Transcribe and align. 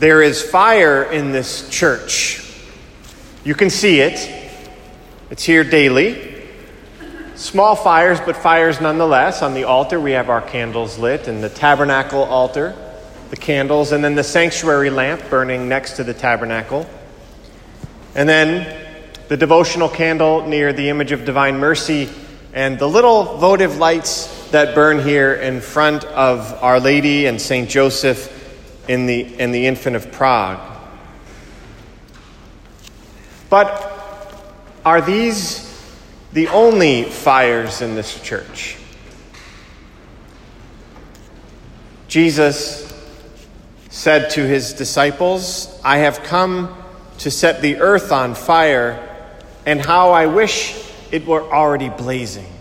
There 0.00 0.22
is 0.22 0.42
fire 0.42 1.02
in 1.02 1.30
this 1.30 1.68
church. 1.68 2.42
You 3.44 3.54
can 3.54 3.68
see 3.68 4.00
it, 4.00 4.18
it's 5.28 5.44
here 5.44 5.62
daily. 5.62 6.46
Small 7.34 7.76
fires, 7.76 8.18
but 8.18 8.34
fires 8.34 8.80
nonetheless. 8.80 9.42
On 9.42 9.52
the 9.52 9.64
altar, 9.64 10.00
we 10.00 10.12
have 10.12 10.30
our 10.30 10.40
candles 10.40 10.98
lit, 10.98 11.28
and 11.28 11.44
the 11.44 11.50
tabernacle 11.50 12.22
altar, 12.22 12.74
the 13.28 13.36
candles, 13.36 13.92
and 13.92 14.02
then 14.02 14.14
the 14.14 14.24
sanctuary 14.24 14.88
lamp 14.88 15.20
burning 15.28 15.68
next 15.68 15.96
to 15.96 16.04
the 16.04 16.14
tabernacle. 16.14 16.88
And 18.14 18.26
then 18.26 18.82
the 19.28 19.36
devotional 19.36 19.90
candle 19.90 20.46
near 20.46 20.72
the 20.72 20.88
image 20.88 21.12
of 21.12 21.26
divine 21.26 21.58
mercy, 21.58 22.08
and 22.54 22.78
the 22.78 22.88
little 22.88 23.36
votive 23.36 23.76
lights 23.76 24.48
that 24.48 24.74
burn 24.74 25.00
here 25.00 25.34
in 25.34 25.60
front 25.60 26.04
of 26.04 26.58
Our 26.62 26.80
Lady 26.80 27.26
and 27.26 27.38
St. 27.38 27.68
Joseph 27.68 28.39
in 28.90 29.06
the, 29.06 29.20
in 29.38 29.52
the 29.52 29.68
Infant 29.68 29.94
of 29.94 30.10
Prague. 30.10 30.58
But 33.48 33.86
are 34.84 35.00
these 35.00 35.64
the 36.32 36.48
only 36.48 37.04
fires 37.04 37.82
in 37.82 37.94
this 37.94 38.20
church. 38.20 38.76
Jesus 42.08 42.92
said 43.90 44.30
to 44.30 44.44
his 44.44 44.72
disciples, 44.72 45.80
I 45.84 45.98
have 45.98 46.24
come 46.24 46.76
to 47.18 47.30
set 47.30 47.62
the 47.62 47.76
earth 47.76 48.10
on 48.10 48.34
fire, 48.34 49.08
and 49.66 49.80
how 49.80 50.10
I 50.10 50.26
wish 50.26 50.74
it 51.12 51.26
were 51.26 51.42
already 51.42 51.90
blazing. 51.90 52.52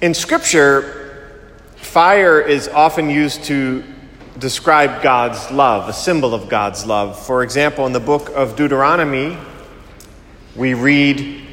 In 0.00 0.14
Scripture, 0.14 1.05
fire 1.86 2.40
is 2.40 2.68
often 2.68 3.08
used 3.08 3.44
to 3.44 3.84
describe 4.38 5.02
God's 5.02 5.50
love, 5.50 5.88
a 5.88 5.92
symbol 5.92 6.34
of 6.34 6.48
God's 6.48 6.84
love. 6.84 7.24
For 7.24 7.42
example, 7.42 7.86
in 7.86 7.92
the 7.92 8.00
book 8.00 8.28
of 8.34 8.56
Deuteronomy, 8.56 9.38
we 10.54 10.74
read, 10.74 11.46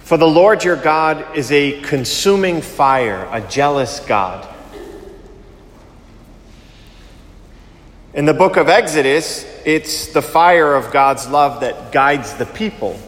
For 0.00 0.18
the 0.18 0.26
Lord 0.26 0.64
your 0.64 0.76
God 0.76 1.36
is 1.36 1.50
a 1.52 1.80
consuming 1.80 2.60
fire, 2.60 3.26
a 3.30 3.40
jealous 3.40 4.00
God. 4.00 4.46
In 8.12 8.24
the 8.24 8.34
book 8.34 8.56
of 8.56 8.68
Exodus, 8.68 9.46
it's 9.64 10.08
the 10.08 10.22
fire 10.22 10.74
of 10.74 10.92
God's 10.92 11.28
love 11.28 11.60
that 11.60 11.92
guides 11.92 12.34
the 12.34 12.46
people. 12.46 12.98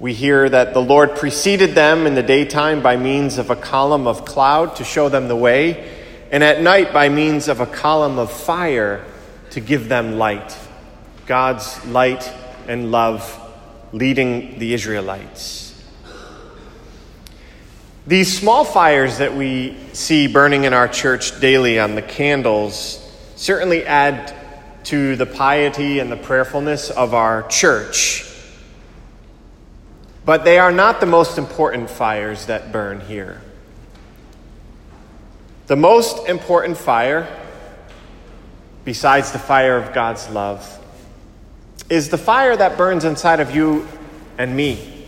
We 0.00 0.14
hear 0.14 0.48
that 0.48 0.74
the 0.74 0.80
Lord 0.80 1.16
preceded 1.16 1.74
them 1.74 2.06
in 2.06 2.14
the 2.14 2.22
daytime 2.22 2.82
by 2.82 2.96
means 2.96 3.36
of 3.36 3.50
a 3.50 3.56
column 3.56 4.06
of 4.06 4.24
cloud 4.24 4.76
to 4.76 4.84
show 4.84 5.08
them 5.08 5.26
the 5.26 5.34
way, 5.34 5.92
and 6.30 6.44
at 6.44 6.62
night 6.62 6.92
by 6.92 7.08
means 7.08 7.48
of 7.48 7.58
a 7.58 7.66
column 7.66 8.16
of 8.16 8.30
fire 8.30 9.04
to 9.50 9.60
give 9.60 9.88
them 9.88 10.16
light. 10.16 10.56
God's 11.26 11.84
light 11.86 12.32
and 12.68 12.92
love 12.92 13.40
leading 13.92 14.60
the 14.60 14.72
Israelites. 14.72 15.64
These 18.06 18.38
small 18.38 18.64
fires 18.64 19.18
that 19.18 19.34
we 19.34 19.76
see 19.94 20.28
burning 20.28 20.62
in 20.62 20.72
our 20.72 20.86
church 20.86 21.40
daily 21.40 21.80
on 21.80 21.96
the 21.96 22.02
candles 22.02 23.04
certainly 23.34 23.84
add 23.84 24.32
to 24.84 25.16
the 25.16 25.26
piety 25.26 25.98
and 25.98 26.10
the 26.10 26.16
prayerfulness 26.16 26.90
of 26.90 27.14
our 27.14 27.46
church. 27.48 28.27
But 30.28 30.44
they 30.44 30.58
are 30.58 30.70
not 30.70 31.00
the 31.00 31.06
most 31.06 31.38
important 31.38 31.88
fires 31.88 32.44
that 32.44 32.70
burn 32.70 33.00
here. 33.00 33.40
The 35.68 35.74
most 35.74 36.28
important 36.28 36.76
fire, 36.76 37.26
besides 38.84 39.32
the 39.32 39.38
fire 39.38 39.78
of 39.78 39.94
God's 39.94 40.28
love, 40.28 40.84
is 41.88 42.10
the 42.10 42.18
fire 42.18 42.54
that 42.54 42.76
burns 42.76 43.06
inside 43.06 43.40
of 43.40 43.56
you 43.56 43.88
and 44.36 44.54
me. 44.54 45.06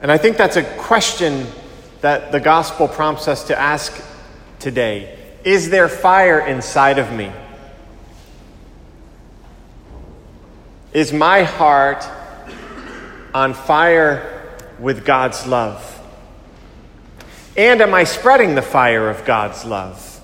And 0.00 0.12
I 0.12 0.16
think 0.16 0.36
that's 0.36 0.54
a 0.54 0.62
question 0.62 1.48
that 2.00 2.30
the 2.30 2.38
gospel 2.38 2.86
prompts 2.86 3.26
us 3.26 3.42
to 3.48 3.58
ask 3.58 3.92
today. 4.60 5.18
Is 5.42 5.68
there 5.68 5.88
fire 5.88 6.38
inside 6.46 7.00
of 7.00 7.12
me? 7.12 7.32
Is 10.92 11.12
my 11.12 11.42
heart 11.42 12.08
on 13.38 13.54
fire 13.54 14.42
with 14.80 15.04
God's 15.04 15.46
love? 15.46 15.94
And 17.56 17.80
am 17.80 17.94
I 17.94 18.02
spreading 18.02 18.56
the 18.56 18.62
fire 18.62 19.08
of 19.08 19.24
God's 19.24 19.64
love? 19.64 20.20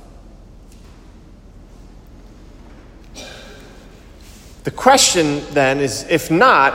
The 4.64 4.70
question 4.72 5.44
then 5.52 5.78
is 5.78 6.04
if 6.10 6.28
not, 6.28 6.74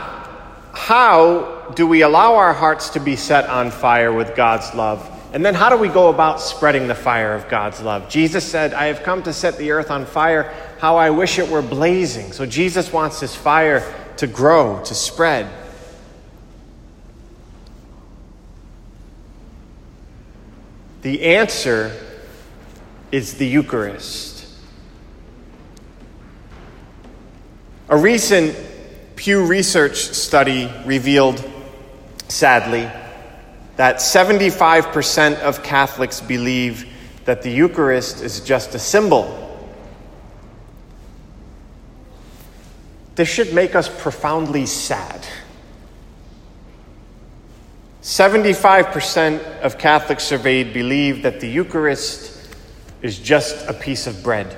how 0.72 1.72
do 1.74 1.86
we 1.86 2.02
allow 2.02 2.36
our 2.36 2.54
hearts 2.54 2.88
to 2.90 3.00
be 3.00 3.16
set 3.16 3.46
on 3.50 3.70
fire 3.70 4.10
with 4.10 4.34
God's 4.34 4.74
love? 4.74 5.06
And 5.34 5.44
then 5.44 5.54
how 5.54 5.68
do 5.68 5.76
we 5.76 5.88
go 5.88 6.08
about 6.08 6.40
spreading 6.40 6.88
the 6.88 6.94
fire 6.94 7.34
of 7.34 7.50
God's 7.50 7.82
love? 7.82 8.08
Jesus 8.08 8.44
said, 8.44 8.72
I 8.72 8.86
have 8.86 9.02
come 9.02 9.22
to 9.24 9.32
set 9.34 9.58
the 9.58 9.72
earth 9.72 9.90
on 9.90 10.06
fire. 10.06 10.54
How 10.78 10.96
I 10.96 11.10
wish 11.10 11.38
it 11.38 11.48
were 11.50 11.62
blazing. 11.62 12.32
So 12.32 12.46
Jesus 12.46 12.92
wants 12.92 13.20
this 13.20 13.34
fire 13.36 13.82
to 14.16 14.26
grow, 14.26 14.82
to 14.84 14.94
spread. 14.94 15.46
The 21.02 21.22
answer 21.22 21.92
is 23.10 23.34
the 23.34 23.46
Eucharist. 23.46 24.46
A 27.88 27.96
recent 27.96 28.56
Pew 29.16 29.44
Research 29.44 29.96
study 29.96 30.70
revealed, 30.84 31.42
sadly, 32.28 32.90
that 33.76 33.96
75% 33.96 35.40
of 35.40 35.62
Catholics 35.62 36.20
believe 36.20 36.86
that 37.24 37.42
the 37.42 37.50
Eucharist 37.50 38.22
is 38.22 38.40
just 38.40 38.74
a 38.74 38.78
symbol. 38.78 39.36
This 43.14 43.28
should 43.28 43.52
make 43.54 43.74
us 43.74 43.88
profoundly 43.88 44.66
sad. 44.66 45.26
75% 48.10 49.60
of 49.60 49.78
Catholics 49.78 50.24
surveyed 50.24 50.74
believe 50.74 51.22
that 51.22 51.38
the 51.38 51.48
Eucharist 51.48 52.56
is 53.02 53.16
just 53.16 53.68
a 53.68 53.72
piece 53.72 54.08
of 54.08 54.24
bread. 54.24 54.56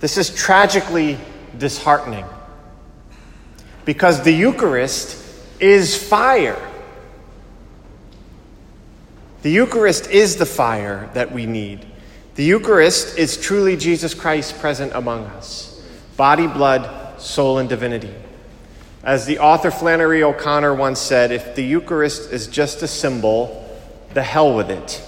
This 0.00 0.18
is 0.18 0.34
tragically 0.34 1.16
disheartening 1.56 2.24
because 3.84 4.24
the 4.24 4.32
Eucharist 4.32 5.24
is 5.60 5.96
fire. 5.96 6.58
The 9.42 9.52
Eucharist 9.52 10.10
is 10.10 10.34
the 10.34 10.46
fire 10.46 11.08
that 11.14 11.30
we 11.30 11.46
need. 11.46 11.86
The 12.34 12.42
Eucharist 12.42 13.16
is 13.16 13.36
truly 13.36 13.76
Jesus 13.76 14.12
Christ 14.12 14.58
present 14.58 14.92
among 14.92 15.26
us 15.26 15.80
body, 16.16 16.48
blood, 16.48 17.20
soul, 17.20 17.58
and 17.58 17.68
divinity. 17.68 18.12
As 19.02 19.26
the 19.26 19.38
author 19.38 19.70
Flannery 19.70 20.22
O'Connor 20.22 20.74
once 20.74 21.00
said, 21.00 21.30
if 21.30 21.54
the 21.54 21.64
Eucharist 21.64 22.32
is 22.32 22.46
just 22.46 22.82
a 22.82 22.88
symbol, 22.88 23.64
the 24.14 24.22
hell 24.22 24.54
with 24.54 24.70
it. 24.70 25.02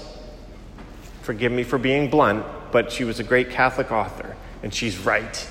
Forgive 1.23 1.53
me 1.53 1.65
for 1.65 1.79
being 1.79 2.09
blunt, 2.09 2.47
but 2.73 2.93
she 2.93 3.05
was 3.05 3.21
a 3.21 3.25
great 3.25 3.51
Catholic 3.51 3.91
author 3.91 4.37
and 4.63 4.73
she's 4.73 4.99
right. 4.99 5.49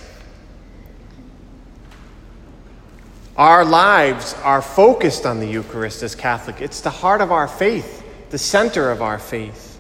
Our 3.36 3.64
lives 3.64 4.36
are 4.44 4.62
focused 4.62 5.26
on 5.26 5.40
the 5.40 5.48
Eucharist 5.48 6.04
as 6.04 6.14
Catholic. 6.14 6.62
It's 6.62 6.82
the 6.82 6.90
heart 6.90 7.22
of 7.22 7.32
our 7.32 7.48
faith, 7.48 8.04
the 8.30 8.38
center 8.38 8.92
of 8.92 9.02
our 9.02 9.18
faith. 9.18 9.80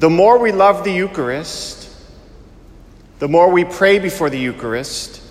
The 0.00 0.10
more 0.10 0.38
we 0.38 0.50
love 0.50 0.82
the 0.82 0.92
Eucharist, 0.92 1.88
the 3.20 3.28
more 3.28 3.50
we 3.50 3.64
pray 3.64 3.98
before 3.98 4.30
the 4.30 4.38
Eucharist, 4.38 5.22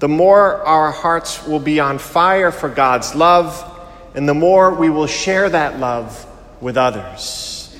the 0.00 0.08
more 0.08 0.56
our 0.62 0.90
hearts 0.90 1.46
will 1.46 1.60
be 1.60 1.78
on 1.78 1.98
fire 1.98 2.50
for 2.50 2.70
God's 2.70 3.14
love, 3.14 3.64
and 4.14 4.28
the 4.28 4.34
more 4.34 4.74
we 4.74 4.88
will 4.88 5.06
share 5.06 5.48
that 5.48 5.78
love 5.78 6.26
with 6.60 6.76
others. 6.76 7.76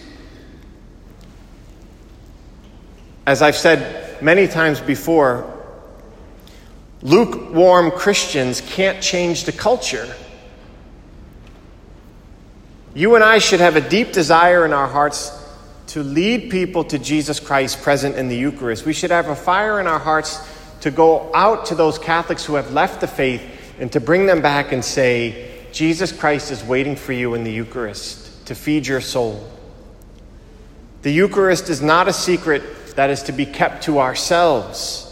As 3.27 3.43
I've 3.43 3.57
said 3.57 4.23
many 4.23 4.47
times 4.47 4.81
before, 4.81 5.51
lukewarm 7.01 7.91
Christians 7.91 8.61
can't 8.61 9.03
change 9.03 9.45
the 9.45 9.53
culture. 9.53 10.15
You 12.95 13.15
and 13.15 13.25
I 13.25 13.39
should 13.39 13.61
have 13.61 13.77
a 13.77 13.89
deep 13.89 14.13
desire 14.13 14.67
in 14.67 14.75
our 14.75 14.89
hearts 14.89 15.37
to 15.89 16.03
lead 16.03 16.51
people 16.51 16.85
to 16.85 16.99
Jesus 16.99 17.41
Christ 17.41 17.81
present 17.83 18.17
in 18.17 18.29
the 18.29 18.37
Eucharist. 18.37 18.85
We 18.85 18.93
should 18.93 19.11
have 19.11 19.29
a 19.29 19.37
fire 19.37 19.81
in 19.81 19.87
our 19.87 19.99
hearts 19.99 20.39
to 20.81 20.91
go 20.91 21.31
out 21.35 21.67
to 21.67 21.75
those 21.75 21.99
Catholics 21.99 22.45
who 22.45 22.55
have 22.55 22.73
left 22.73 23.01
the 23.01 23.07
faith 23.07 23.43
and 23.79 23.93
to 23.93 24.01
bring 24.01 24.27
them 24.27 24.43
back 24.43 24.73
and 24.73 24.85
say, 24.85 25.51
Jesus 25.73 26.13
Christ 26.13 26.51
is 26.51 26.65
waiting 26.65 26.97
for 26.97 27.13
you 27.13 27.35
in 27.35 27.45
the 27.45 27.53
Eucharist 27.53 28.47
to 28.47 28.55
feed 28.55 28.87
your 28.87 29.01
soul. 29.01 29.47
The 31.03 31.13
Eucharist 31.13 31.71
is 31.71 31.81
not 31.81 32.09
a 32.09 32.13
secret 32.13 32.63
that 32.97 33.11
is 33.11 33.23
to 33.25 33.33
be 33.33 33.47
kept 33.47 33.85
to 33.85 34.01
ourselves. 34.01 35.07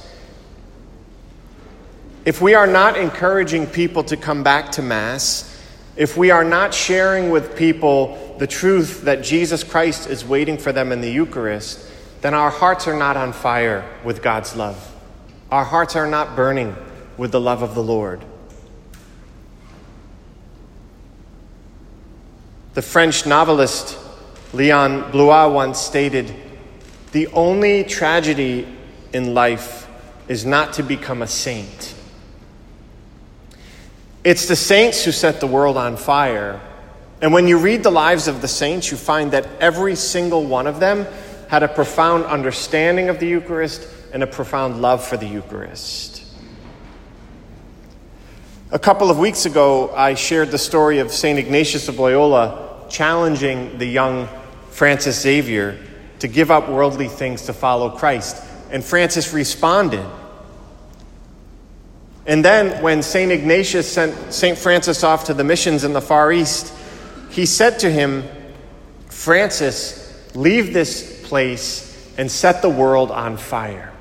If 2.25 2.43
we 2.43 2.55
are 2.55 2.67
not 2.67 2.99
encouraging 2.99 3.67
people 3.67 4.05
to 4.05 4.17
come 4.17 4.43
back 4.43 4.73
to 4.73 4.83
Mass, 4.83 5.45
if 5.97 6.17
we 6.17 6.31
are 6.31 6.45
not 6.45 6.75
sharing 6.75 7.31
with 7.31 7.57
people 7.57 8.37
the 8.39 8.47
truth 8.47 9.03
that 9.03 9.23
Jesus 9.23 9.65
Christ 9.65 10.09
is 10.09 10.25
waiting 10.25 10.59
for 10.59 10.73
them 10.73 10.93
in 10.93 11.01
the 11.01 11.11
Eucharist, 11.11 11.91
then 12.21 12.35
our 12.35 12.51
hearts 12.51 12.87
are 12.87 12.99
not 12.99 13.17
on 13.17 13.33
fire 13.33 13.89
with 14.05 14.23
God's 14.23 14.55
love. 14.57 14.95
Our 15.51 15.65
hearts 15.65 15.97
are 15.97 16.07
not 16.07 16.37
burning 16.37 16.77
with 17.17 17.33
the 17.33 17.41
love 17.41 17.63
of 17.63 17.75
the 17.75 17.83
Lord. 17.83 18.23
The 22.75 22.83
French 22.83 23.27
novelist 23.27 23.99
Leon 24.53 25.11
Bloy 25.11 25.49
once 25.49 25.79
stated 25.79 26.35
The 27.13 27.29
only 27.29 27.83
tragedy 27.85 28.69
in 29.15 29.33
life 29.33 29.89
is 30.29 30.45
not 30.45 30.75
to 30.75 30.83
become 30.83 31.23
a 31.23 31.27
saint. 31.27 31.95
It's 34.23 34.49
the 34.49 34.57
saints 34.57 35.05
who 35.05 35.13
set 35.13 35.41
the 35.41 35.47
world 35.47 35.79
on 35.79 35.97
fire. 35.97 36.61
And 37.23 37.33
when 37.33 37.49
you 37.49 37.59
read 37.59 37.83
the 37.83 37.91
lives 37.91 38.29
of 38.29 38.43
the 38.43 38.49
saints, 38.49 38.91
you 38.91 38.99
find 38.99 39.31
that 39.33 39.49
every 39.61 39.97
single 39.97 40.45
one 40.45 40.67
of 40.67 40.79
them 40.79 41.07
had 41.49 41.63
a 41.63 41.69
profound 41.69 42.27
understanding 42.27 43.09
of 43.09 43.19
the 43.19 43.27
Eucharist 43.27 43.89
and 44.13 44.23
a 44.23 44.27
profound 44.27 44.81
love 44.81 45.05
for 45.05 45.17
the 45.17 45.27
Eucharist. 45.27 46.25
A 48.71 48.79
couple 48.79 49.11
of 49.11 49.19
weeks 49.19 49.47
ago, 49.47 49.95
I 49.95 50.15
shared 50.15 50.51
the 50.51 50.59
story 50.59 50.99
of 50.99 51.11
St. 51.11 51.39
Ignatius 51.39 51.89
of 51.89 51.99
Loyola 51.99 52.87
challenging 52.91 53.79
the 53.79 53.87
young 53.87 54.29
Francis 54.71 55.21
Xavier 55.23 55.79
to 56.19 56.29
give 56.29 56.51
up 56.51 56.69
worldly 56.69 57.09
things 57.09 57.47
to 57.47 57.53
follow 57.53 57.91
Christ. 57.91 58.45
And 58.71 58.85
Francis 58.85 59.33
responded. 59.33 60.05
And 62.27 62.45
then, 62.45 62.83
when 62.83 63.03
St. 63.03 63.33
Ignatius 63.33 63.91
sent 63.91 64.35
St. 64.35 64.59
Francis 64.59 65.03
off 65.03 65.25
to 65.25 65.35
the 65.35 65.45
missions 65.45 65.85
in 65.85 65.95
the 65.95 66.03
Far 66.03 66.31
East, 66.31 66.75
he 67.31 67.47
said 67.47 67.79
to 67.79 67.91
him, 67.91 68.25
Francis, 69.07 70.35
leave 70.35 70.75
this 70.75 71.27
place 71.27 72.13
and 72.19 72.31
set 72.31 72.61
the 72.61 72.69
world 72.69 73.11
on 73.11 73.39
fire. 73.39 73.95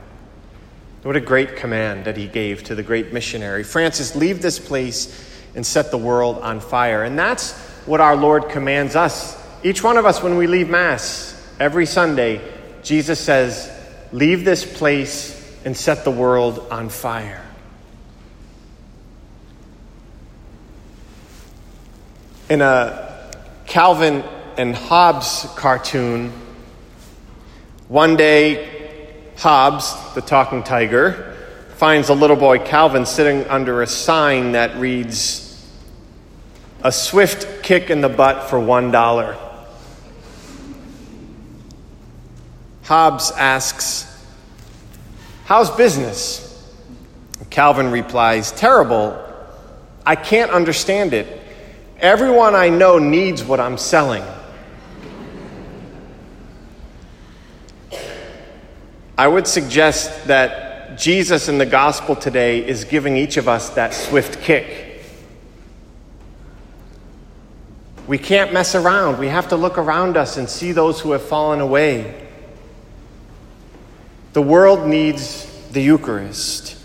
What 1.07 1.15
a 1.15 1.21
great 1.21 1.55
command 1.55 2.03
that 2.03 2.17
he 2.17 2.27
gave 2.27 2.65
to 2.65 2.75
the 2.75 2.83
great 2.83 3.13
missionary. 3.13 3.63
Francis, 3.63 4.13
leave 4.13 4.41
this 4.41 4.59
place 4.59 5.07
and 5.55 5.65
set 5.65 5.89
the 5.89 5.97
world 5.97 6.39
on 6.39 6.59
fire. 6.59 7.05
And 7.05 7.17
that's 7.17 7.53
what 7.85 8.01
our 8.01 8.17
Lord 8.17 8.49
commands 8.49 8.93
us. 8.97 9.41
Each 9.63 9.81
one 9.81 9.95
of 9.95 10.05
us, 10.05 10.21
when 10.21 10.35
we 10.35 10.47
leave 10.47 10.67
Mass 10.67 11.33
every 11.61 11.85
Sunday, 11.85 12.41
Jesus 12.83 13.21
says, 13.21 13.71
Leave 14.11 14.43
this 14.43 14.65
place 14.65 15.57
and 15.63 15.77
set 15.77 16.03
the 16.03 16.11
world 16.11 16.67
on 16.69 16.89
fire. 16.89 17.41
In 22.49 22.59
a 22.59 23.31
Calvin 23.65 24.25
and 24.57 24.75
Hobbes 24.75 25.47
cartoon, 25.55 26.33
one 27.87 28.17
day 28.17 28.76
Hobbes, 29.37 29.93
the 30.15 30.21
talking 30.21 30.63
tiger, 30.63 31.35
finds 31.75 32.09
a 32.09 32.13
little 32.15 32.35
boy 32.35 32.57
Calvin 32.57 33.05
sitting 33.05 33.47
under 33.49 33.83
a 33.83 33.87
sign 33.87 34.53
that 34.53 34.75
reads, 34.77 35.63
A 36.81 36.91
swift 36.91 37.61
kick 37.61 37.91
in 37.91 38.01
the 38.01 38.09
butt 38.09 38.49
for 38.49 38.59
one 38.59 38.89
dollar. 38.89 39.37
Hobbes 42.83 43.31
asks, 43.31 44.05
How's 45.45 45.69
business? 45.69 46.43
Calvin 47.51 47.91
replies, 47.91 48.51
Terrible. 48.53 49.23
I 50.03 50.15
can't 50.15 50.49
understand 50.49 51.13
it. 51.13 51.41
Everyone 51.99 52.55
I 52.55 52.69
know 52.69 52.97
needs 52.97 53.43
what 53.43 53.59
I'm 53.59 53.77
selling. 53.77 54.23
I 59.17 59.27
would 59.27 59.47
suggest 59.47 60.27
that 60.27 60.97
Jesus 60.99 61.49
in 61.49 61.57
the 61.57 61.65
gospel 61.65 62.15
today 62.15 62.65
is 62.65 62.83
giving 62.83 63.17
each 63.17 63.37
of 63.37 63.47
us 63.47 63.71
that 63.71 63.93
swift 63.93 64.41
kick. 64.41 65.01
We 68.07 68.19
can't 68.19 68.53
mess 68.53 68.75
around. 68.75 69.17
We 69.17 69.27
have 69.27 69.49
to 69.49 69.55
look 69.55 69.77
around 69.77 70.17
us 70.17 70.37
and 70.37 70.47
see 70.47 70.71
those 70.71 71.01
who 71.01 71.11
have 71.11 71.23
fallen 71.23 71.59
away. 71.59 72.27
The 74.33 74.41
world 74.41 74.87
needs 74.87 75.45
the 75.71 75.81
Eucharist. 75.81 76.77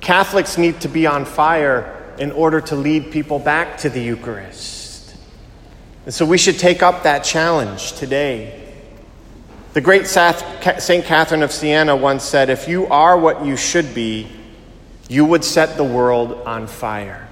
Catholics 0.00 0.58
need 0.58 0.80
to 0.82 0.88
be 0.88 1.06
on 1.06 1.24
fire 1.24 2.14
in 2.18 2.30
order 2.32 2.60
to 2.60 2.76
lead 2.76 3.10
people 3.10 3.38
back 3.38 3.78
to 3.78 3.88
the 3.88 4.02
Eucharist. 4.02 5.16
And 6.04 6.12
so 6.12 6.26
we 6.26 6.36
should 6.36 6.58
take 6.58 6.82
up 6.82 7.04
that 7.04 7.24
challenge 7.24 7.92
today. 7.94 8.69
The 9.72 9.80
great 9.80 10.08
St. 10.08 11.04
Catherine 11.04 11.44
of 11.44 11.52
Siena 11.52 11.94
once 11.94 12.24
said, 12.24 12.50
If 12.50 12.66
you 12.66 12.88
are 12.88 13.16
what 13.16 13.44
you 13.44 13.56
should 13.56 13.94
be, 13.94 14.26
you 15.08 15.24
would 15.24 15.44
set 15.44 15.76
the 15.76 15.84
world 15.84 16.32
on 16.44 16.66
fire. 16.66 17.28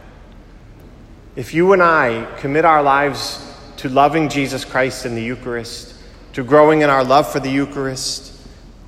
If 1.35 1.53
you 1.53 1.73
and 1.73 1.83
I 1.83 2.33
commit 2.39 2.65
our 2.65 2.83
lives 2.83 3.45
to 3.79 3.89
loving 3.89 4.29
Jesus 4.29 4.65
Christ 4.65 5.05
in 5.05 5.17
the 5.17 5.23
Eucharist, 5.23 5.95
to 6.35 6.45
growing 6.45 6.83
in 6.83 6.91
our 6.91 7.03
love 7.03 7.31
for 7.31 7.41
the 7.41 7.51
Eucharist, 7.51 8.33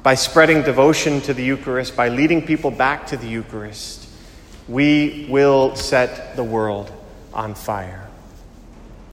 by 0.05 0.15
spreading 0.15 0.63
devotion 0.63 1.21
to 1.23 1.35
the 1.35 1.45
Eucharist, 1.45 1.97
by 1.97 2.09
leading 2.09 2.47
people 2.47 2.71
back 2.71 3.07
to 3.09 3.17
the 3.17 3.29
Eucharist, 3.29 4.09
we 4.69 5.27
will 5.29 5.75
set 5.75 6.37
the 6.37 6.45
world 6.45 6.93
on 7.35 7.55
fire. 7.55 8.10